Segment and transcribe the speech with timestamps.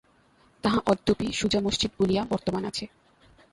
[0.63, 2.85] তাহা অদ্যাপি সুজা-মসজিদ বলিয়া বর্তমান আছে।